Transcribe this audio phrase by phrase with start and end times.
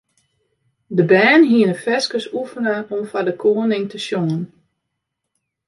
[0.97, 4.43] De bern hiene ferskes oefene om foar de koaning te sjongen.